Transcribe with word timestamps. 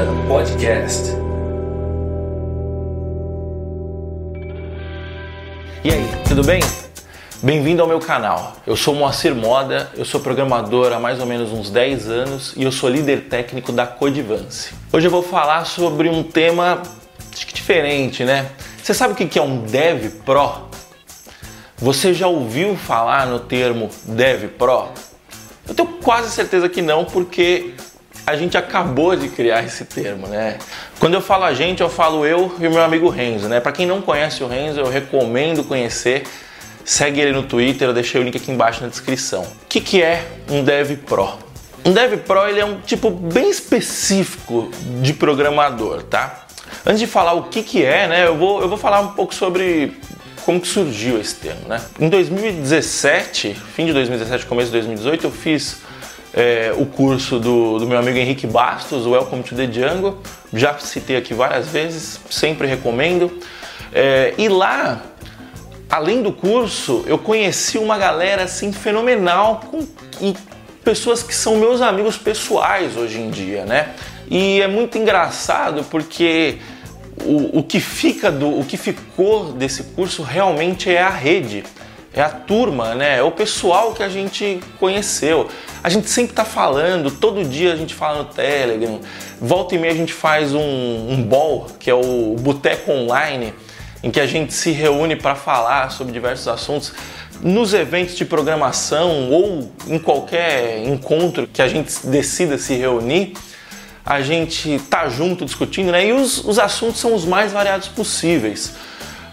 Moda 0.00 0.06
Podcast. 0.26 1.10
E 5.84 5.90
aí, 5.90 6.08
tudo 6.26 6.42
bem? 6.42 6.60
Bem-vindo 7.42 7.82
ao 7.82 7.88
meu 7.88 7.98
canal. 7.98 8.56
Eu 8.66 8.76
sou 8.76 8.94
Moacir 8.94 9.34
Moda, 9.34 9.90
eu 9.94 10.04
sou 10.06 10.20
programador 10.20 10.92
há 10.92 10.98
mais 10.98 11.20
ou 11.20 11.26
menos 11.26 11.52
uns 11.52 11.70
10 11.70 12.08
anos 12.08 12.54
e 12.56 12.62
eu 12.62 12.72
sou 12.72 12.88
líder 12.88 13.28
técnico 13.28 13.72
da 13.72 13.86
Codivance. 13.86 14.72
Hoje 14.90 15.06
eu 15.06 15.10
vou 15.10 15.22
falar 15.22 15.66
sobre 15.66 16.08
um 16.08 16.22
tema 16.22 16.82
acho 17.34 17.46
que 17.46 17.52
diferente, 17.52 18.24
né? 18.24 18.50
Você 18.82 18.94
sabe 18.94 19.12
o 19.12 19.16
que 19.16 19.38
é 19.38 19.42
um 19.42 19.58
Dev 19.64 20.22
Pro? 20.24 20.70
Você 21.76 22.14
já 22.14 22.26
ouviu 22.26 22.74
falar 22.74 23.26
no 23.26 23.38
termo 23.38 23.90
Dev 24.04 24.48
Pro? 24.56 24.88
Eu 25.68 25.74
tenho 25.74 25.88
quase 26.02 26.30
certeza 26.30 26.68
que 26.70 26.80
não, 26.80 27.04
porque 27.04 27.74
a 28.26 28.36
gente 28.36 28.56
acabou 28.56 29.16
de 29.16 29.28
criar 29.28 29.64
esse 29.64 29.84
termo, 29.84 30.26
né? 30.26 30.58
Quando 30.98 31.14
eu 31.14 31.20
falo 31.20 31.44
a 31.44 31.54
gente, 31.54 31.80
eu 31.80 31.88
falo 31.88 32.24
eu 32.24 32.54
e 32.58 32.66
o 32.66 32.70
meu 32.70 32.82
amigo 32.82 33.08
Renzo, 33.08 33.48
né? 33.48 33.60
Para 33.60 33.72
quem 33.72 33.86
não 33.86 34.00
conhece 34.00 34.42
o 34.42 34.48
Renzo, 34.48 34.80
eu 34.80 34.88
recomendo 34.88 35.64
conhecer. 35.64 36.24
Segue 36.84 37.20
ele 37.20 37.32
no 37.32 37.42
Twitter, 37.42 37.88
eu 37.88 37.94
deixei 37.94 38.20
o 38.20 38.24
link 38.24 38.36
aqui 38.36 38.50
embaixo 38.50 38.82
na 38.82 38.88
descrição. 38.88 39.42
O 39.42 39.66
que, 39.68 39.80
que 39.80 40.02
é 40.02 40.26
um 40.48 40.64
Dev 40.64 40.96
Pro? 41.06 41.38
Um 41.84 41.92
Dev 41.92 42.18
Pro 42.26 42.48
ele 42.48 42.60
é 42.60 42.64
um 42.64 42.80
tipo 42.80 43.10
bem 43.10 43.50
específico 43.50 44.70
de 45.00 45.12
programador, 45.12 46.02
tá? 46.02 46.46
Antes 46.84 47.00
de 47.00 47.06
falar 47.06 47.34
o 47.34 47.44
que, 47.44 47.62
que 47.62 47.84
é, 47.84 48.06
né, 48.08 48.26
eu 48.26 48.36
vou, 48.36 48.60
eu 48.60 48.68
vou 48.68 48.78
falar 48.78 49.00
um 49.00 49.08
pouco 49.08 49.34
sobre 49.34 49.98
como 50.44 50.60
que 50.60 50.68
surgiu 50.68 51.20
esse 51.20 51.34
termo, 51.34 51.68
né? 51.68 51.80
Em 51.98 52.08
2017, 52.08 53.54
fim 53.74 53.86
de 53.86 53.92
2017, 53.92 54.46
começo 54.46 54.66
de 54.66 54.72
2018, 54.72 55.26
eu 55.26 55.30
fiz 55.30 55.78
é, 56.32 56.72
o 56.76 56.86
curso 56.86 57.38
do, 57.38 57.78
do, 57.78 57.86
meu 57.86 57.98
amigo 57.98 58.16
Henrique 58.18 58.46
Bastos, 58.46 59.06
Welcome 59.06 59.42
to 59.42 59.54
the 59.54 59.66
Django. 59.66 60.18
Já 60.52 60.78
citei 60.78 61.16
aqui 61.16 61.34
várias 61.34 61.68
vezes, 61.68 62.20
sempre 62.30 62.66
recomendo. 62.66 63.38
É, 63.92 64.34
e 64.38 64.48
lá, 64.48 65.02
além 65.88 66.22
do 66.22 66.32
curso, 66.32 67.04
eu 67.06 67.18
conheci 67.18 67.78
uma 67.78 67.98
galera 67.98 68.44
assim 68.44 68.72
fenomenal 68.72 69.60
com, 69.70 69.86
e 70.20 70.34
pessoas 70.84 71.22
que 71.22 71.34
são 71.34 71.56
meus 71.56 71.80
amigos 71.80 72.16
pessoais 72.16 72.96
hoje 72.96 73.20
em 73.20 73.30
dia, 73.30 73.64
né? 73.64 73.94
E 74.30 74.60
é 74.60 74.68
muito 74.68 74.96
engraçado 74.96 75.84
porque 75.90 76.58
o, 77.24 77.58
o 77.58 77.62
que 77.62 77.80
fica 77.80 78.30
do, 78.30 78.60
o 78.60 78.64
que 78.64 78.76
ficou 78.76 79.52
desse 79.52 79.82
curso 79.82 80.22
realmente 80.22 80.88
é 80.88 81.02
a 81.02 81.10
rede, 81.10 81.64
é 82.12 82.20
a 82.20 82.28
turma, 82.28 82.94
né? 82.94 83.18
É 83.18 83.22
o 83.22 83.30
pessoal 83.30 83.92
que 83.92 84.02
a 84.02 84.08
gente 84.08 84.60
conheceu. 84.78 85.48
A 85.82 85.88
gente 85.88 86.10
sempre 86.10 86.32
está 86.32 86.44
falando, 86.44 87.10
todo 87.10 87.44
dia 87.44 87.72
a 87.72 87.76
gente 87.76 87.94
fala 87.94 88.18
no 88.18 88.24
Telegram, 88.26 89.00
volta 89.40 89.74
e 89.74 89.78
meia 89.78 89.92
a 89.92 89.96
gente 89.96 90.12
faz 90.12 90.54
um, 90.54 90.60
um 90.60 91.22
ball, 91.22 91.66
que 91.78 91.90
é 91.90 91.94
o 91.94 92.36
Boteco 92.38 92.90
Online, 92.90 93.54
em 94.02 94.10
que 94.10 94.20
a 94.20 94.26
gente 94.26 94.52
se 94.52 94.72
reúne 94.72 95.16
para 95.16 95.34
falar 95.34 95.90
sobre 95.90 96.12
diversos 96.12 96.48
assuntos 96.48 96.92
nos 97.40 97.72
eventos 97.72 98.16
de 98.16 98.24
programação 98.24 99.30
ou 99.30 99.72
em 99.86 99.98
qualquer 99.98 100.86
encontro 100.86 101.46
que 101.46 101.62
a 101.62 101.68
gente 101.68 102.06
decida 102.06 102.58
se 102.58 102.74
reunir 102.74 103.34
a 104.04 104.22
gente 104.22 104.80
tá 104.90 105.08
junto 105.08 105.44
discutindo, 105.44 105.92
né? 105.92 106.06
E 106.06 106.12
os, 106.12 106.44
os 106.44 106.58
assuntos 106.58 106.98
são 107.00 107.14
os 107.14 107.24
mais 107.24 107.52
variados 107.52 107.88
possíveis. 107.88 108.74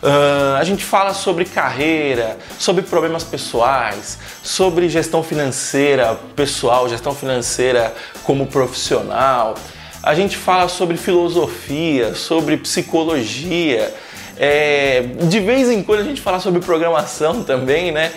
Uh, 0.01 0.55
a 0.59 0.63
gente 0.63 0.83
fala 0.83 1.13
sobre 1.13 1.43
carreira, 1.45 2.37
sobre 2.59 2.83
problemas 2.83 3.23
pessoais, 3.23 4.19
sobre 4.43 4.89
gestão 4.89 5.23
financeira 5.23 6.15
pessoal, 6.35 6.87
gestão 6.87 7.15
financeira 7.15 7.93
como 8.23 8.45
profissional. 8.45 9.55
A 10.03 10.13
gente 10.13 10.37
fala 10.37 10.67
sobre 10.67 10.97
filosofia, 10.97 12.13
sobre 12.13 12.57
psicologia. 12.57 13.93
É, 14.39 15.01
de 15.23 15.39
vez 15.39 15.69
em 15.69 15.81
quando 15.81 16.01
a 16.01 16.03
gente 16.03 16.21
fala 16.21 16.39
sobre 16.39 16.59
programação 16.59 17.43
também, 17.43 17.91
né? 17.91 18.11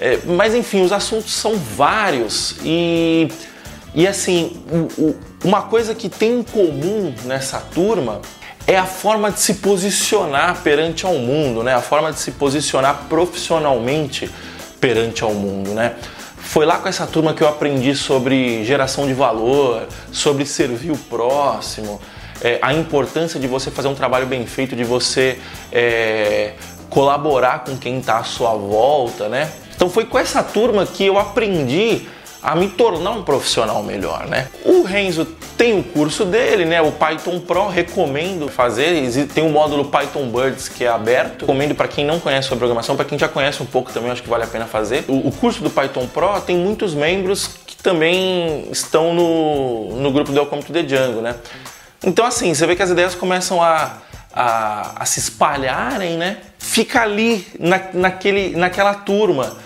É, 0.00 0.18
mas 0.24 0.54
enfim, 0.54 0.82
os 0.82 0.92
assuntos 0.92 1.34
são 1.34 1.54
vários 1.56 2.56
e 2.64 3.28
e 3.94 4.06
assim, 4.06 4.62
uma 5.42 5.62
coisa 5.62 5.94
que 5.94 6.10
tem 6.10 6.40
em 6.40 6.42
comum 6.42 7.14
nessa 7.24 7.58
turma 7.58 8.20
é 8.66 8.76
a 8.76 8.84
forma 8.84 9.30
de 9.30 9.40
se 9.40 9.54
posicionar 9.54 10.62
perante 10.62 11.06
ao 11.06 11.14
mundo, 11.14 11.62
né? 11.62 11.74
A 11.74 11.80
forma 11.80 12.12
de 12.12 12.18
se 12.18 12.32
posicionar 12.32 13.04
profissionalmente 13.08 14.30
perante 14.80 15.22
ao 15.22 15.32
mundo, 15.32 15.70
né? 15.70 15.94
Foi 16.36 16.66
lá 16.66 16.78
com 16.78 16.88
essa 16.88 17.06
turma 17.06 17.32
que 17.32 17.42
eu 17.42 17.48
aprendi 17.48 17.94
sobre 17.94 18.64
geração 18.64 19.06
de 19.06 19.14
valor, 19.14 19.86
sobre 20.12 20.44
servir 20.44 20.90
o 20.90 20.96
próximo, 20.96 22.00
é, 22.40 22.58
a 22.60 22.72
importância 22.72 23.38
de 23.38 23.46
você 23.46 23.70
fazer 23.70 23.88
um 23.88 23.94
trabalho 23.94 24.26
bem 24.26 24.46
feito, 24.46 24.76
de 24.76 24.84
você 24.84 25.38
é, 25.72 26.52
colaborar 26.90 27.64
com 27.64 27.76
quem 27.76 27.98
está 27.98 28.18
à 28.18 28.24
sua 28.24 28.54
volta, 28.54 29.28
né? 29.28 29.50
Então 29.74 29.88
foi 29.88 30.04
com 30.06 30.18
essa 30.18 30.42
turma 30.42 30.86
que 30.86 31.04
eu 31.04 31.18
aprendi 31.18 32.06
a 32.46 32.54
me 32.54 32.68
tornar 32.68 33.10
um 33.10 33.24
profissional 33.24 33.82
melhor, 33.82 34.28
né? 34.28 34.46
O 34.64 34.84
Renzo 34.84 35.24
tem 35.58 35.76
o 35.76 35.82
curso 35.82 36.24
dele, 36.24 36.64
né? 36.64 36.80
O 36.80 36.92
Python 36.92 37.40
Pro, 37.40 37.66
recomendo 37.66 38.46
fazer. 38.46 39.26
Tem 39.34 39.44
o 39.44 39.50
módulo 39.50 39.86
Python 39.86 40.28
Birds 40.28 40.68
que 40.68 40.84
é 40.84 40.88
aberto. 40.88 41.40
Recomendo 41.40 41.74
para 41.74 41.88
quem 41.88 42.04
não 42.04 42.20
conhece 42.20 42.54
a 42.54 42.56
programação, 42.56 42.94
para 42.94 43.04
quem 43.04 43.18
já 43.18 43.26
conhece 43.26 43.60
um 43.60 43.66
pouco 43.66 43.92
também, 43.92 44.12
acho 44.12 44.22
que 44.22 44.28
vale 44.28 44.44
a 44.44 44.46
pena 44.46 44.64
fazer. 44.64 45.04
O, 45.08 45.26
o, 45.26 45.32
curso 45.32 45.60
do 45.60 45.68
Python 45.68 46.06
Pro 46.06 46.40
tem 46.40 46.56
muitos 46.56 46.94
membros 46.94 47.48
que 47.66 47.76
também 47.78 48.68
estão 48.70 49.12
no, 49.12 49.96
no 49.96 50.12
grupo 50.12 50.30
do 50.30 50.38
Welcome 50.38 50.62
to 50.62 50.72
the 50.72 50.84
Django, 50.84 51.20
né? 51.20 51.34
Então, 52.04 52.24
assim, 52.24 52.54
você 52.54 52.64
vê 52.64 52.76
que 52.76 52.82
as 52.82 52.90
ideias 52.90 53.16
começam 53.16 53.60
a, 53.60 53.94
a, 54.32 55.02
a 55.02 55.04
se 55.04 55.18
espalharem, 55.18 56.16
né? 56.16 56.36
Fica 56.60 57.02
ali 57.02 57.44
na, 57.58 57.80
naquele, 57.92 58.54
naquela 58.54 58.94
turma 58.94 59.65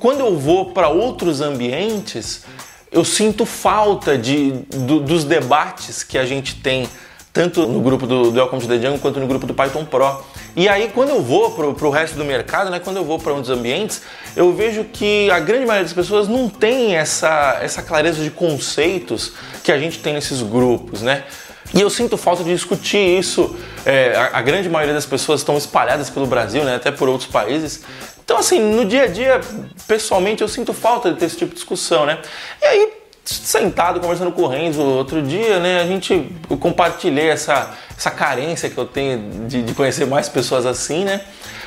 quando 0.00 0.20
eu 0.20 0.38
vou 0.38 0.72
para 0.72 0.88
outros 0.88 1.40
ambientes, 1.40 2.44
eu 2.90 3.04
sinto 3.04 3.46
falta 3.46 4.18
de, 4.18 4.52
do, 4.70 5.00
dos 5.00 5.24
debates 5.24 6.02
que 6.02 6.18
a 6.18 6.26
gente 6.26 6.56
tem, 6.56 6.88
tanto 7.32 7.66
no 7.66 7.80
grupo 7.80 8.06
do, 8.06 8.30
do 8.30 8.38
Welcome 8.38 8.62
to 8.62 8.68
the 8.68 8.76
Jungle 8.76 8.98
quanto 8.98 9.20
no 9.20 9.26
grupo 9.26 9.46
do 9.46 9.54
Python 9.54 9.84
Pro. 9.84 10.24
E 10.56 10.68
aí, 10.68 10.90
quando 10.92 11.10
eu 11.10 11.22
vou 11.22 11.52
para 11.52 11.86
o 11.86 11.90
resto 11.90 12.16
do 12.16 12.24
mercado, 12.24 12.70
né, 12.70 12.80
quando 12.80 12.96
eu 12.96 13.04
vou 13.04 13.18
para 13.18 13.32
outros 13.32 13.56
ambientes, 13.56 14.02
eu 14.34 14.52
vejo 14.52 14.84
que 14.84 15.30
a 15.30 15.38
grande 15.38 15.64
maioria 15.64 15.84
das 15.84 15.92
pessoas 15.92 16.26
não 16.26 16.48
tem 16.48 16.96
essa, 16.96 17.58
essa 17.62 17.82
clareza 17.82 18.22
de 18.22 18.30
conceitos 18.30 19.34
que 19.62 19.70
a 19.70 19.78
gente 19.78 20.00
tem 20.00 20.12
nesses 20.12 20.42
grupos, 20.42 21.02
né? 21.02 21.24
E 21.72 21.80
eu 21.80 21.88
sinto 21.88 22.16
falta 22.16 22.42
de 22.42 22.52
discutir 22.52 22.98
isso. 22.98 23.54
É, 23.86 24.12
a, 24.16 24.38
a, 24.38 24.42
grande 24.42 24.68
maioria 24.68 24.92
das 24.92 25.06
pessoas 25.06 25.40
estão 25.40 25.56
espalhadas 25.56 26.10
pelo 26.10 26.26
Brasil, 26.26 26.64
né, 26.64 26.74
até 26.74 26.90
por 26.90 27.08
outros 27.08 27.30
países. 27.30 27.82
Então, 28.30 28.38
assim, 28.38 28.60
no 28.60 28.84
dia 28.84 29.02
a 29.02 29.06
dia, 29.08 29.40
pessoalmente, 29.88 30.40
eu 30.40 30.46
sinto 30.46 30.72
falta 30.72 31.12
de 31.12 31.18
ter 31.18 31.26
esse 31.26 31.36
tipo 31.36 31.48
de 31.48 31.56
discussão, 31.56 32.06
né? 32.06 32.20
E 32.62 32.64
aí, 32.64 32.92
sentado, 33.24 33.98
conversando 33.98 34.30
com 34.30 34.42
o 34.42 34.46
Renzo 34.46 34.80
outro 34.80 35.20
dia, 35.20 35.58
né, 35.58 35.80
a 35.80 35.84
gente, 35.84 36.30
eu 36.48 36.56
compartilhei 36.56 37.28
essa, 37.28 37.76
essa 37.98 38.08
carência 38.12 38.70
que 38.70 38.78
eu 38.78 38.86
tenho 38.86 39.48
de, 39.48 39.64
de 39.64 39.74
conhecer 39.74 40.06
mais 40.06 40.28
pessoas 40.28 40.64
assim, 40.64 41.04
né, 41.04 41.22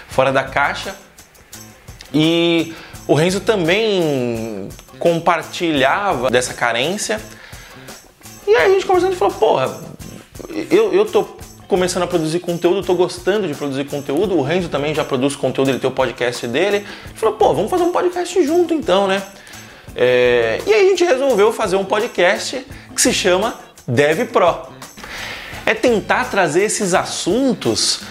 fora 0.08 0.32
da 0.32 0.42
caixa. 0.42 0.96
E 2.14 2.74
o 3.10 3.14
Renzo 3.14 3.42
também 3.42 4.70
compartilhava 4.98 6.32
dessa 6.32 6.54
carência. 6.54 7.20
E 8.48 8.56
aí 8.56 8.68
a 8.68 8.74
gente 8.74 8.86
conversando 8.86 9.12
e 9.12 9.18
falou, 9.18 9.34
porra, 9.34 9.82
eu, 10.72 10.94
eu 10.94 11.04
tô 11.04 11.43
começando 11.74 12.04
a 12.04 12.08
produzir 12.08 12.38
conteúdo, 12.38 12.82
estou 12.82 12.96
gostando 12.96 13.48
de 13.48 13.56
produzir 13.56 13.86
conteúdo. 13.86 14.38
O 14.38 14.44
Renzo 14.44 14.70
também 14.70 14.94
já 14.94 15.04
produz 15.04 15.36
conteúdo, 15.36 15.72
ele 15.72 15.80
tem 15.80 15.90
o 15.90 15.94
podcast 15.94 16.46
dele. 16.46 16.78
Ele 16.78 16.86
falou, 17.16 17.34
pô, 17.34 17.52
vamos 17.52 17.72
fazer 17.72 17.82
um 17.82 17.92
podcast 17.92 18.46
junto 18.46 18.76
então, 18.76 19.08
né? 19.08 19.24
É... 19.96 20.62
E 20.68 20.72
aí 20.72 20.86
a 20.86 20.90
gente 20.92 21.04
resolveu 21.04 21.52
fazer 21.52 21.76
um 21.76 21.84
podcast 21.84 22.64
que 22.94 23.02
se 23.02 23.12
chama 23.12 23.56
Dev 23.88 24.28
Pro. 24.28 24.68
É 25.66 25.74
tentar 25.74 26.26
trazer 26.26 26.64
esses 26.64 26.94
assuntos 26.94 28.02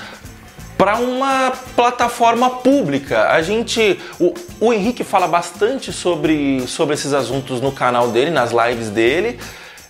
para 0.76 0.96
uma 0.96 1.52
plataforma 1.76 2.50
pública. 2.50 3.28
A 3.28 3.42
gente, 3.42 4.00
o, 4.18 4.34
o 4.58 4.72
Henrique 4.72 5.04
fala 5.04 5.28
bastante 5.28 5.92
sobre, 5.92 6.66
sobre 6.66 6.94
esses 6.94 7.12
assuntos 7.12 7.60
no 7.60 7.70
canal 7.70 8.08
dele, 8.08 8.32
nas 8.32 8.50
lives 8.50 8.90
dele. 8.90 9.38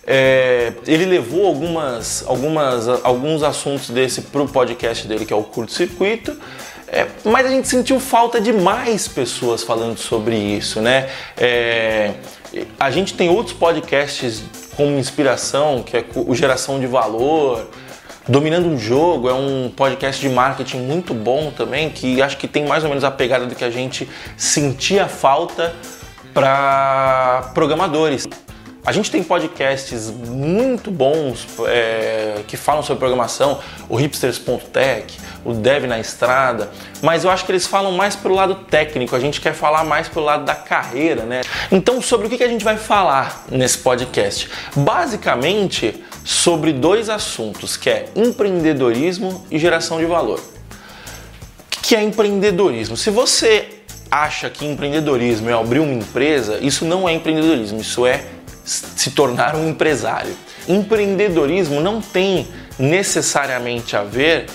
É, 0.05 0.73
ele 0.85 1.05
levou 1.05 1.47
algumas, 1.47 2.23
algumas, 2.27 2.87
alguns 3.03 3.41
assuntos 3.41 3.89
desse 3.89 4.21
para 4.21 4.41
o 4.41 4.47
podcast 4.47 5.07
dele, 5.07 5.25
que 5.25 5.31
é 5.31 5.35
o 5.35 5.43
Curto 5.43 5.71
Circuito, 5.71 6.37
é, 6.87 7.07
mas 7.23 7.45
a 7.45 7.49
gente 7.49 7.67
sentiu 7.67 7.99
falta 7.99 8.41
de 8.41 8.51
mais 8.51 9.07
pessoas 9.07 9.63
falando 9.63 9.97
sobre 9.97 10.35
isso, 10.35 10.81
né? 10.81 11.09
É, 11.37 12.13
a 12.79 12.91
gente 12.91 13.13
tem 13.13 13.29
outros 13.29 13.55
podcasts 13.55 14.43
como 14.75 14.99
inspiração, 14.99 15.81
que 15.81 15.97
é 15.97 16.05
o 16.15 16.35
Geração 16.35 16.79
de 16.79 16.85
Valor, 16.85 17.67
Dominando 18.27 18.67
um 18.69 18.79
Jogo, 18.79 19.27
é 19.27 19.33
um 19.33 19.69
podcast 19.75 20.21
de 20.21 20.33
marketing 20.33 20.77
muito 20.77 21.13
bom 21.13 21.51
também, 21.51 21.89
que 21.89 22.21
acho 22.21 22.37
que 22.37 22.47
tem 22.47 22.65
mais 22.65 22.81
ou 22.83 22.89
menos 22.89 23.03
a 23.03 23.11
pegada 23.11 23.45
do 23.45 23.53
que 23.53 23.65
a 23.65 23.69
gente 23.69 24.07
sentia 24.37 25.09
falta 25.09 25.75
para 26.33 27.51
programadores. 27.53 28.25
A 28.85 28.91
gente 28.91 29.09
tem 29.09 29.23
podcasts 29.23 30.09
muito 30.09 30.91
bons 30.91 31.47
é, 31.67 32.41
que 32.45 32.57
falam 32.57 32.83
sobre 32.83 32.99
programação, 32.99 33.61
o 33.87 33.95
hipsters.tech, 33.95 35.17
o 35.45 35.53
Dev 35.53 35.85
na 35.85 36.01
Estrada, 36.01 36.69
mas 37.01 37.23
eu 37.23 37.31
acho 37.31 37.45
que 37.45 37.51
eles 37.53 37.65
falam 37.65 37.93
mais 37.93 38.13
pelo 38.13 38.35
lado 38.35 38.55
técnico, 38.55 39.15
a 39.15 39.21
gente 39.21 39.39
quer 39.39 39.53
falar 39.53 39.85
mais 39.85 40.09
pelo 40.09 40.25
lado 40.25 40.43
da 40.43 40.53
carreira, 40.53 41.23
né? 41.23 41.41
Então, 41.71 42.01
sobre 42.01 42.27
o 42.27 42.29
que 42.29 42.43
a 42.43 42.47
gente 42.47 42.65
vai 42.65 42.75
falar 42.75 43.45
nesse 43.49 43.77
podcast? 43.77 44.49
Basicamente, 44.75 46.03
sobre 46.25 46.73
dois 46.73 47.09
assuntos, 47.09 47.77
que 47.77 47.89
é 47.89 48.09
empreendedorismo 48.13 49.45
e 49.49 49.57
geração 49.57 49.97
de 49.97 50.05
valor. 50.05 50.41
O 51.77 51.81
que 51.81 51.95
é 51.95 52.03
empreendedorismo? 52.03 52.97
Se 52.97 53.09
você 53.09 53.65
acha 54.11 54.49
que 54.49 54.65
empreendedorismo 54.65 55.49
é 55.49 55.53
abrir 55.53 55.79
uma 55.79 55.93
empresa, 55.93 56.59
isso 56.61 56.83
não 56.83 57.07
é 57.07 57.13
empreendedorismo, 57.13 57.79
isso 57.79 58.05
é 58.05 58.25
se 58.63 59.11
tornar 59.11 59.55
um 59.55 59.69
empresário. 59.69 60.35
Empreendedorismo 60.67 61.81
não 61.81 62.01
tem 62.01 62.47
necessariamente 62.79 63.95
a 63.95 64.03
ver 64.03 64.47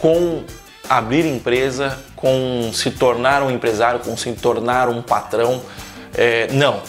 com 0.00 0.42
abrir 0.88 1.26
empresa, 1.26 1.98
com 2.16 2.70
se 2.72 2.90
tornar 2.90 3.42
um 3.42 3.50
empresário, 3.50 4.00
com 4.00 4.16
se 4.16 4.32
tornar 4.32 4.88
um 4.88 5.02
patrão. 5.02 5.62
É, 6.14 6.48
não. 6.52 6.82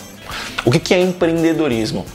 O 0.66 0.72
que 0.72 0.94
é 0.94 1.02
empreendedorismo? 1.02 2.06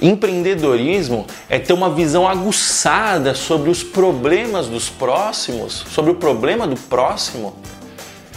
Empreendedorismo 0.00 1.26
é 1.48 1.58
ter 1.58 1.72
uma 1.72 1.90
visão 1.90 2.28
aguçada 2.28 3.34
sobre 3.34 3.70
os 3.70 3.82
problemas 3.82 4.66
dos 4.66 4.88
próximos, 4.88 5.84
sobre 5.90 6.10
o 6.10 6.14
problema 6.14 6.66
do 6.66 6.76
próximo 6.76 7.56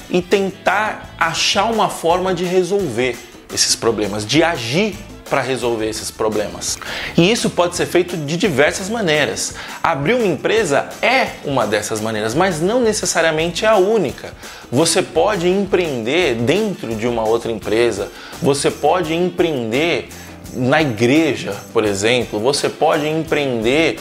e 0.09 0.21
tentar 0.21 1.13
achar 1.17 1.65
uma 1.65 1.89
forma 1.89 2.33
de 2.33 2.45
resolver 2.45 3.17
esses 3.53 3.75
problemas, 3.75 4.25
de 4.25 4.43
agir 4.43 4.95
para 5.29 5.41
resolver 5.41 5.87
esses 5.87 6.11
problemas. 6.11 6.77
E 7.15 7.31
isso 7.31 7.49
pode 7.49 7.75
ser 7.75 7.85
feito 7.85 8.17
de 8.17 8.37
diversas 8.37 8.89
maneiras. 8.89 9.55
Abrir 9.83 10.13
uma 10.13 10.25
empresa 10.25 10.89
é 11.01 11.27
uma 11.45 11.65
dessas 11.65 12.01
maneiras, 12.01 12.33
mas 12.33 12.61
não 12.61 12.79
necessariamente 12.79 13.65
é 13.65 13.67
a 13.67 13.77
única. 13.77 14.33
Você 14.71 15.01
pode 15.01 15.47
empreender 15.47 16.35
dentro 16.35 16.95
de 16.95 17.07
uma 17.07 17.23
outra 17.23 17.51
empresa, 17.51 18.09
você 18.41 18.69
pode 18.69 19.13
empreender 19.13 20.09
na 20.53 20.81
igreja, 20.81 21.55
por 21.73 21.83
exemplo, 21.83 22.39
você 22.39 22.69
pode 22.69 23.07
empreender 23.07 23.99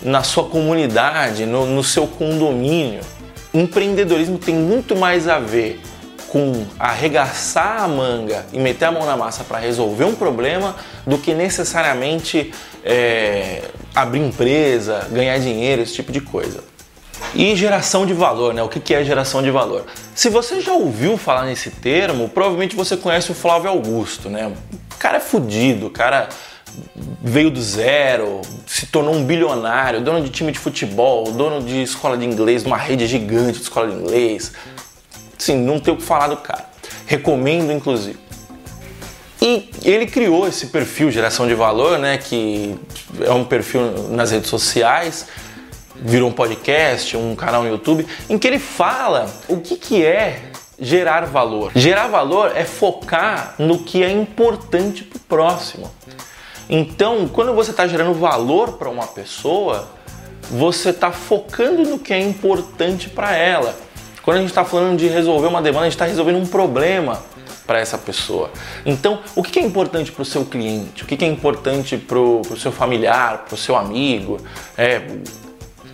na 0.00 0.22
sua 0.22 0.44
comunidade, 0.44 1.44
no, 1.44 1.66
no 1.66 1.82
seu 1.82 2.06
condomínio. 2.06 3.00
Empreendedorismo 3.52 4.38
tem 4.38 4.54
muito 4.54 4.94
mais 4.94 5.26
a 5.28 5.38
ver 5.38 5.80
com 6.28 6.66
arregaçar 6.78 7.82
a 7.82 7.88
manga 7.88 8.46
e 8.52 8.58
meter 8.58 8.86
a 8.86 8.92
mão 8.92 9.04
na 9.04 9.16
massa 9.16 9.44
para 9.44 9.58
resolver 9.58 10.04
um 10.04 10.14
problema 10.14 10.76
do 11.06 11.18
que 11.18 11.34
necessariamente 11.34 12.52
é, 12.84 13.62
abrir 13.94 14.20
empresa, 14.20 15.08
ganhar 15.10 15.38
dinheiro, 15.38 15.82
esse 15.82 15.94
tipo 15.94 16.12
de 16.12 16.20
coisa. 16.20 16.62
E 17.34 17.54
geração 17.56 18.06
de 18.06 18.14
valor, 18.14 18.54
né? 18.54 18.62
O 18.62 18.68
que 18.68 18.94
é 18.94 19.02
geração 19.02 19.42
de 19.42 19.50
valor? 19.50 19.84
Se 20.14 20.28
você 20.28 20.60
já 20.60 20.72
ouviu 20.72 21.18
falar 21.18 21.44
nesse 21.44 21.70
termo, 21.70 22.28
provavelmente 22.28 22.76
você 22.76 22.96
conhece 22.96 23.32
o 23.32 23.34
Flávio 23.34 23.70
Augusto, 23.70 24.30
né? 24.30 24.52
O 24.94 24.96
cara 24.98 25.16
é 25.16 25.20
fudido, 25.20 25.86
o 25.86 25.90
cara 25.90 26.28
veio 27.22 27.50
do 27.50 27.60
zero, 27.60 28.40
se 28.66 28.86
tornou 28.86 29.14
um 29.14 29.24
bilionário, 29.24 30.00
dono 30.00 30.22
de 30.22 30.30
time 30.30 30.52
de 30.52 30.58
futebol, 30.58 31.32
dono 31.32 31.62
de 31.62 31.82
escola 31.82 32.16
de 32.16 32.24
inglês, 32.24 32.64
uma 32.64 32.76
rede 32.76 33.06
gigante 33.06 33.58
de 33.58 33.62
escola 33.62 33.88
de 33.88 33.94
inglês, 33.94 34.52
Sim, 35.48 35.62
não 35.62 35.80
tem 35.80 35.94
o 35.94 35.96
que 35.96 36.02
falar 36.02 36.26
do 36.26 36.36
cara. 36.36 36.66
Recomendo, 37.06 37.72
inclusive. 37.72 38.18
E 39.40 39.70
ele 39.82 40.06
criou 40.06 40.46
esse 40.46 40.66
perfil 40.66 41.10
Geração 41.10 41.48
de 41.48 41.54
Valor, 41.54 41.98
né, 41.98 42.18
que 42.18 42.78
é 43.22 43.32
um 43.32 43.46
perfil 43.46 44.10
nas 44.10 44.30
redes 44.30 44.50
sociais, 44.50 45.26
virou 45.96 46.28
um 46.28 46.32
podcast, 46.32 47.16
um 47.16 47.34
canal 47.34 47.62
no 47.62 47.68
YouTube, 47.70 48.06
em 48.28 48.36
que 48.36 48.46
ele 48.46 48.58
fala 48.58 49.26
o 49.48 49.56
que, 49.58 49.76
que 49.76 50.04
é 50.04 50.42
gerar 50.78 51.24
valor. 51.24 51.72
Gerar 51.74 52.08
valor 52.08 52.54
é 52.54 52.66
focar 52.66 53.54
no 53.58 53.78
que 53.78 54.04
é 54.04 54.10
importante 54.10 55.02
para 55.02 55.16
o 55.16 55.20
próximo. 55.20 55.90
Então, 56.68 57.26
quando 57.26 57.54
você 57.54 57.70
está 57.70 57.86
gerando 57.86 58.12
valor 58.12 58.72
para 58.72 58.90
uma 58.90 59.06
pessoa, 59.06 59.88
você 60.50 60.90
está 60.90 61.10
focando 61.10 61.88
no 61.88 61.98
que 61.98 62.12
é 62.12 62.20
importante 62.20 63.08
para 63.08 63.34
ela. 63.34 63.87
Quando 64.28 64.36
a 64.36 64.40
gente 64.40 64.50
está 64.50 64.62
falando 64.62 64.98
de 64.98 65.08
resolver 65.08 65.46
uma 65.46 65.62
demanda, 65.62 65.86
a 65.86 65.88
gente 65.88 65.94
está 65.94 66.04
resolvendo 66.04 66.36
um 66.36 66.46
problema 66.46 67.22
para 67.66 67.78
essa 67.78 67.96
pessoa. 67.96 68.50
Então, 68.84 69.20
o 69.34 69.42
que 69.42 69.58
é 69.58 69.62
importante 69.62 70.12
para 70.12 70.20
o 70.20 70.24
seu 70.26 70.44
cliente? 70.44 71.02
O 71.02 71.06
que 71.06 71.24
é 71.24 71.26
importante 71.26 71.96
para 71.96 72.18
o 72.18 72.44
seu 72.58 72.70
familiar, 72.70 73.46
para 73.46 73.54
o 73.54 73.56
seu 73.56 73.74
amigo? 73.74 74.36
É, 74.76 75.00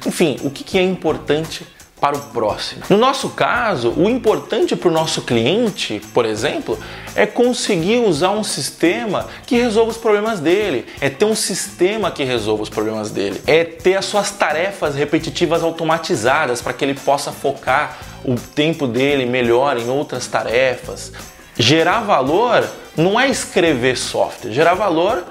enfim, 0.04 0.36
o 0.42 0.50
que 0.50 0.76
é 0.76 0.82
importante 0.82 1.64
para 2.04 2.18
o 2.18 2.20
próximo. 2.20 2.82
No 2.90 2.98
nosso 2.98 3.30
caso, 3.30 3.94
o 3.96 4.10
importante 4.10 4.76
para 4.76 4.90
o 4.90 4.92
nosso 4.92 5.22
cliente, 5.22 6.02
por 6.12 6.26
exemplo, 6.26 6.78
é 7.16 7.24
conseguir 7.24 7.96
usar 7.96 8.28
um 8.28 8.44
sistema 8.44 9.26
que 9.46 9.56
resolva 9.56 9.92
os 9.92 9.96
problemas 9.96 10.38
dele, 10.38 10.84
é 11.00 11.08
ter 11.08 11.24
um 11.24 11.34
sistema 11.34 12.10
que 12.10 12.22
resolva 12.22 12.62
os 12.62 12.68
problemas 12.68 13.10
dele, 13.10 13.40
é 13.46 13.64
ter 13.64 13.94
as 13.94 14.04
suas 14.04 14.30
tarefas 14.30 14.94
repetitivas 14.94 15.62
automatizadas 15.62 16.60
para 16.60 16.74
que 16.74 16.84
ele 16.84 16.92
possa 16.92 17.32
focar 17.32 17.96
o 18.22 18.34
tempo 18.34 18.86
dele 18.86 19.24
melhor 19.24 19.78
em 19.78 19.88
outras 19.88 20.26
tarefas. 20.26 21.10
Gerar 21.58 22.00
valor 22.00 22.68
não 22.94 23.18
é 23.18 23.30
escrever 23.30 23.96
software, 23.96 24.52
gerar 24.52 24.74
valor 24.74 25.24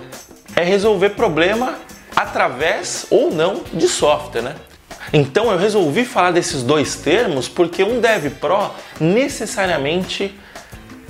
é 0.56 0.64
resolver 0.64 1.12
problema 1.12 1.76
através 2.16 3.06
ou 3.12 3.30
não 3.30 3.62
de 3.72 3.88
software, 3.88 4.42
né? 4.42 4.56
Então 5.14 5.52
eu 5.52 5.58
resolvi 5.60 6.04
falar 6.04 6.32
desses 6.32 6.64
dois 6.64 6.96
termos 6.96 7.48
porque 7.48 7.84
um 7.84 8.02
Dev 8.02 8.32
Pro 8.42 8.72
necessariamente 9.00 10.34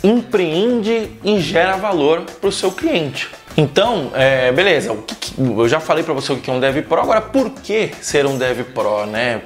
empreende 0.03 1.09
e 1.23 1.39
gera 1.39 1.77
valor 1.77 2.23
para 2.41 2.49
o 2.49 2.51
seu 2.51 2.69
cliente. 2.69 3.29
Então, 3.55 4.11
é, 4.13 4.51
beleza, 4.51 4.93
eu 5.37 5.69
já 5.69 5.79
falei 5.79 6.03
para 6.03 6.13
você 6.13 6.33
o 6.33 6.37
que 6.37 6.49
é 6.49 6.53
um 6.53 6.59
Dev 6.59 6.81
Pro, 6.81 6.99
agora 6.99 7.21
por 7.21 7.49
que 7.51 7.91
ser 8.01 8.25
um 8.25 8.37
Dev 8.37 8.63
Pro, 8.73 9.05
né? 9.05 9.41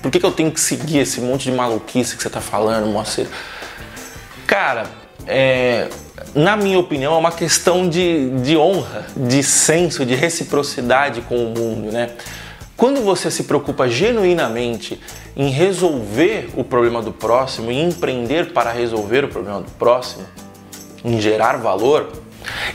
Por 0.00 0.10
que, 0.10 0.18
que 0.18 0.24
eu 0.24 0.30
tenho 0.30 0.50
que 0.50 0.60
seguir 0.60 1.00
esse 1.00 1.20
monte 1.20 1.50
de 1.50 1.52
maluquice 1.52 2.16
que 2.16 2.22
você 2.22 2.28
está 2.28 2.40
falando, 2.40 2.86
Moacir? 2.86 3.26
Cara, 4.46 4.86
é, 5.26 5.88
na 6.34 6.56
minha 6.56 6.78
opinião, 6.78 7.14
é 7.14 7.18
uma 7.18 7.32
questão 7.32 7.88
de, 7.88 8.30
de 8.40 8.56
honra, 8.56 9.06
de 9.16 9.42
senso, 9.42 10.06
de 10.06 10.14
reciprocidade 10.14 11.20
com 11.22 11.36
o 11.36 11.48
mundo, 11.48 11.92
né? 11.92 12.10
Quando 12.78 13.02
você 13.02 13.28
se 13.28 13.42
preocupa 13.42 13.88
genuinamente 13.88 15.00
em 15.36 15.50
resolver 15.50 16.48
o 16.54 16.62
problema 16.62 17.02
do 17.02 17.10
próximo, 17.10 17.72
em 17.72 17.88
empreender 17.88 18.52
para 18.52 18.70
resolver 18.70 19.24
o 19.24 19.28
problema 19.28 19.60
do 19.60 19.70
próximo, 19.72 20.24
em 21.04 21.20
gerar 21.20 21.56
valor, 21.56 22.08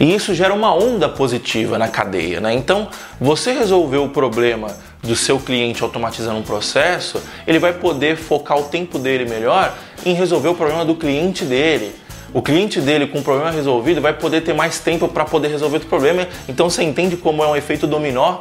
e 0.01 0.13
isso 0.13 0.33
gera 0.33 0.53
uma 0.53 0.75
onda 0.75 1.07
positiva 1.07 1.77
na 1.77 1.87
cadeia, 1.87 2.41
né? 2.41 2.53
Então, 2.53 2.89
você 3.17 3.53
resolveu 3.53 4.03
o 4.03 4.09
problema 4.09 4.75
do 5.01 5.15
seu 5.15 5.39
cliente 5.39 5.81
automatizando 5.81 6.37
um 6.37 6.43
processo, 6.43 7.23
ele 7.47 7.57
vai 7.57 7.71
poder 7.71 8.17
focar 8.17 8.59
o 8.59 8.63
tempo 8.63 8.99
dele 8.99 9.23
melhor 9.23 9.73
em 10.05 10.13
resolver 10.13 10.49
o 10.49 10.55
problema 10.55 10.83
do 10.83 10.95
cliente 10.95 11.45
dele. 11.45 11.95
O 12.33 12.41
cliente 12.41 12.81
dele 12.81 13.07
com 13.07 13.19
o 13.19 13.23
problema 13.23 13.51
resolvido 13.51 14.01
vai 14.01 14.11
poder 14.11 14.41
ter 14.41 14.53
mais 14.53 14.79
tempo 14.79 15.07
para 15.07 15.23
poder 15.23 15.47
resolver 15.47 15.77
o 15.77 15.85
problema. 15.85 16.27
Então 16.49 16.69
você 16.69 16.83
entende 16.83 17.15
como 17.15 17.41
é 17.41 17.47
um 17.47 17.55
efeito 17.55 17.87
dominó 17.87 18.39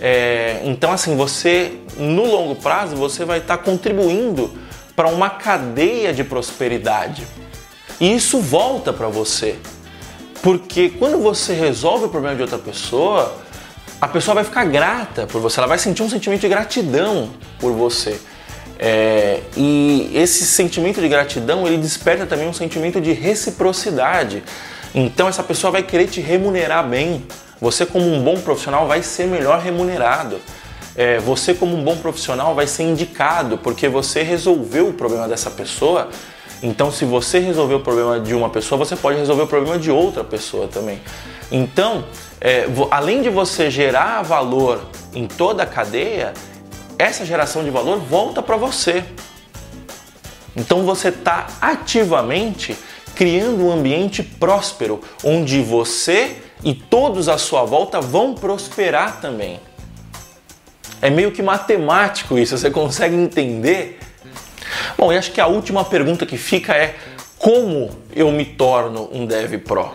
é, 0.00 0.62
então, 0.64 0.92
assim, 0.92 1.14
você 1.14 1.74
no 1.96 2.24
longo 2.24 2.56
prazo 2.56 2.96
você 2.96 3.24
vai 3.24 3.38
estar 3.38 3.58
tá 3.58 3.62
contribuindo 3.62 4.50
para 4.96 5.08
uma 5.08 5.28
cadeia 5.28 6.12
de 6.12 6.24
prosperidade. 6.24 7.26
E 8.00 8.14
isso 8.14 8.40
volta 8.40 8.92
para 8.92 9.08
você. 9.08 9.58
Porque 10.42 10.88
quando 10.88 11.18
você 11.18 11.52
resolve 11.52 12.06
o 12.06 12.08
problema 12.08 12.34
de 12.34 12.42
outra 12.42 12.56
pessoa, 12.56 13.36
a 14.00 14.08
pessoa 14.08 14.36
vai 14.36 14.44
ficar 14.44 14.64
grata 14.64 15.26
por 15.26 15.38
você, 15.40 15.60
ela 15.60 15.66
vai 15.66 15.78
sentir 15.78 16.02
um 16.02 16.08
sentimento 16.08 16.40
de 16.40 16.48
gratidão 16.48 17.28
por 17.58 17.72
você. 17.72 18.18
É, 18.78 19.40
e 19.54 20.10
esse 20.14 20.46
sentimento 20.46 21.02
de 21.02 21.08
gratidão 21.08 21.66
ele 21.66 21.76
desperta 21.76 22.24
também 22.24 22.48
um 22.48 22.54
sentimento 22.54 22.98
de 22.98 23.12
reciprocidade. 23.12 24.42
Então 24.94 25.28
essa 25.28 25.42
pessoa 25.42 25.70
vai 25.70 25.82
querer 25.82 26.06
te 26.06 26.22
remunerar 26.22 26.88
bem 26.88 27.26
você, 27.60 27.84
como 27.84 28.06
um 28.06 28.22
bom 28.22 28.40
profissional, 28.40 28.86
vai 28.86 29.02
ser 29.02 29.26
melhor 29.26 29.60
remunerado. 29.60 30.40
É, 30.96 31.18
você, 31.18 31.52
como 31.52 31.76
um 31.76 31.84
bom 31.84 31.96
profissional, 31.96 32.54
vai 32.54 32.66
ser 32.66 32.84
indicado 32.84 33.58
porque 33.58 33.88
você 33.88 34.22
resolveu 34.22 34.88
o 34.88 34.92
problema 34.92 35.28
dessa 35.28 35.50
pessoa. 35.50 36.08
Então, 36.62 36.90
se 36.90 37.04
você 37.04 37.38
resolveu 37.38 37.78
o 37.78 37.80
problema 37.80 38.18
de 38.18 38.34
uma 38.34 38.48
pessoa, 38.48 38.78
você 38.78 38.96
pode 38.96 39.18
resolver 39.18 39.42
o 39.42 39.46
problema 39.46 39.78
de 39.78 39.90
outra 39.90 40.24
pessoa 40.24 40.68
também. 40.68 41.00
Então, 41.52 42.04
é, 42.40 42.66
além 42.90 43.22
de 43.22 43.28
você 43.28 43.70
gerar 43.70 44.22
valor 44.22 44.80
em 45.14 45.26
toda 45.26 45.62
a 45.62 45.66
cadeia, 45.66 46.32
essa 46.98 47.24
geração 47.24 47.62
de 47.62 47.70
valor 47.70 47.98
volta 47.98 48.42
para 48.42 48.56
você. 48.56 49.04
Então, 50.56 50.84
você 50.84 51.08
está 51.08 51.46
ativamente 51.60 52.76
criando 53.14 53.66
um 53.66 53.72
ambiente 53.72 54.22
próspero 54.22 55.00
onde 55.22 55.60
você 55.60 56.36
e 56.62 56.74
todos 56.74 57.28
à 57.28 57.38
sua 57.38 57.64
volta 57.64 58.00
vão 58.00 58.34
prosperar 58.34 59.20
também. 59.20 59.60
É 61.02 61.08
meio 61.08 61.32
que 61.32 61.42
matemático 61.42 62.38
isso, 62.38 62.56
você 62.56 62.70
consegue 62.70 63.14
entender? 63.14 63.98
Bom, 64.96 65.12
e 65.12 65.16
acho 65.16 65.32
que 65.32 65.40
a 65.40 65.46
última 65.46 65.84
pergunta 65.84 66.26
que 66.26 66.36
fica 66.36 66.74
é 66.74 66.94
como 67.38 67.90
eu 68.14 68.30
me 68.30 68.44
torno 68.44 69.08
um 69.12 69.24
Dev 69.24 69.54
Pro? 69.58 69.94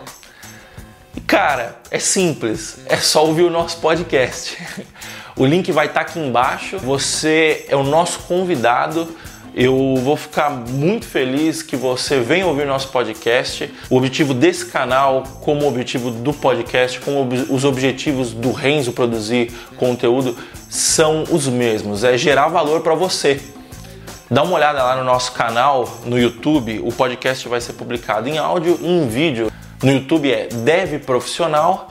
Cara, 1.26 1.80
é 1.90 1.98
simples, 1.98 2.78
é 2.86 2.96
só 2.96 3.24
ouvir 3.24 3.42
o 3.42 3.50
nosso 3.50 3.78
podcast. 3.78 4.56
O 5.38 5.44
link 5.44 5.70
vai 5.70 5.84
estar 5.84 6.00
aqui 6.00 6.18
embaixo. 6.18 6.78
Você 6.78 7.66
é 7.68 7.76
o 7.76 7.82
nosso 7.82 8.20
convidado. 8.20 9.14
Eu 9.58 9.96
vou 10.02 10.18
ficar 10.18 10.50
muito 10.50 11.06
feliz 11.06 11.62
que 11.62 11.76
você 11.76 12.20
venha 12.20 12.46
ouvir 12.46 12.66
nosso 12.66 12.88
podcast. 12.88 13.72
O 13.88 13.96
objetivo 13.96 14.34
desse 14.34 14.66
canal, 14.66 15.22
como 15.40 15.64
o 15.64 15.68
objetivo 15.68 16.10
do 16.10 16.30
podcast, 16.30 17.00
como 17.00 17.26
os 17.48 17.64
objetivos 17.64 18.34
do 18.34 18.52
Renzo 18.52 18.92
produzir 18.92 19.50
conteúdo, 19.78 20.36
são 20.68 21.24
os 21.30 21.48
mesmos: 21.48 22.04
é 22.04 22.18
gerar 22.18 22.48
valor 22.48 22.82
para 22.82 22.94
você. 22.94 23.40
Dá 24.30 24.42
uma 24.42 24.56
olhada 24.56 24.82
lá 24.82 24.94
no 24.94 25.04
nosso 25.04 25.32
canal 25.32 25.88
no 26.04 26.18
YouTube. 26.18 26.82
O 26.84 26.92
podcast 26.92 27.48
vai 27.48 27.62
ser 27.62 27.72
publicado 27.72 28.28
em 28.28 28.36
áudio 28.36 28.78
e 28.82 28.86
em 28.86 29.08
vídeo. 29.08 29.50
No 29.82 29.90
YouTube 29.90 30.30
é 30.30 30.48
Dev 30.48 31.02
Profissional 31.06 31.88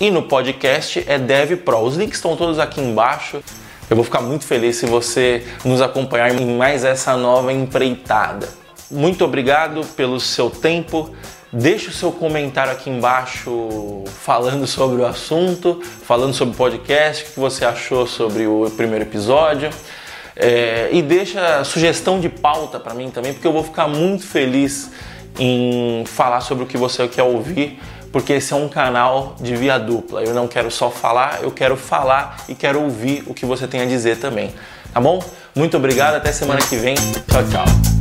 e 0.00 0.10
no 0.10 0.22
podcast 0.22 1.04
é 1.06 1.18
Dev 1.18 1.54
Pro. 1.56 1.80
Os 1.80 1.96
links 1.96 2.16
estão 2.16 2.34
todos 2.34 2.58
aqui 2.58 2.80
embaixo. 2.80 3.42
Eu 3.90 3.96
vou 3.96 4.04
ficar 4.04 4.20
muito 4.20 4.44
feliz 4.44 4.76
se 4.76 4.84
você 4.84 5.46
nos 5.64 5.80
acompanhar 5.80 6.30
em 6.38 6.56
mais 6.56 6.84
essa 6.84 7.16
nova 7.16 7.52
empreitada. 7.52 8.46
Muito 8.90 9.24
obrigado 9.24 9.80
pelo 9.96 10.20
seu 10.20 10.50
tempo. 10.50 11.10
Deixe 11.50 11.88
o 11.88 11.92
seu 11.92 12.12
comentário 12.12 12.70
aqui 12.70 12.90
embaixo 12.90 14.04
falando 14.22 14.66
sobre 14.66 15.00
o 15.00 15.06
assunto, 15.06 15.80
falando 16.02 16.34
sobre 16.34 16.52
o 16.54 16.56
podcast, 16.56 17.24
o 17.24 17.26
que 17.32 17.40
você 17.40 17.64
achou 17.64 18.06
sobre 18.06 18.46
o 18.46 18.70
primeiro 18.76 19.06
episódio. 19.06 19.70
É, 20.36 20.90
e 20.92 21.00
deixa 21.00 21.64
sugestão 21.64 22.20
de 22.20 22.28
pauta 22.28 22.78
para 22.78 22.92
mim 22.92 23.10
também, 23.10 23.32
porque 23.32 23.46
eu 23.46 23.52
vou 23.52 23.64
ficar 23.64 23.88
muito 23.88 24.26
feliz 24.26 24.90
em 25.38 26.04
falar 26.04 26.42
sobre 26.42 26.64
o 26.64 26.66
que 26.66 26.76
você 26.76 27.08
quer 27.08 27.22
ouvir 27.22 27.80
porque 28.12 28.34
esse 28.34 28.52
é 28.52 28.56
um 28.56 28.68
canal 28.68 29.36
de 29.40 29.54
via 29.56 29.78
dupla. 29.78 30.22
Eu 30.22 30.34
não 30.34 30.48
quero 30.48 30.70
só 30.70 30.90
falar, 30.90 31.42
eu 31.42 31.50
quero 31.50 31.76
falar 31.76 32.44
e 32.48 32.54
quero 32.54 32.82
ouvir 32.82 33.24
o 33.26 33.34
que 33.34 33.46
você 33.46 33.66
tem 33.66 33.80
a 33.80 33.86
dizer 33.86 34.18
também. 34.18 34.54
Tá 34.92 35.00
bom? 35.00 35.22
Muito 35.54 35.76
obrigado, 35.76 36.14
até 36.14 36.32
semana 36.32 36.60
que 36.60 36.76
vem. 36.76 36.94
Tchau, 36.94 37.42
tchau. 37.50 37.97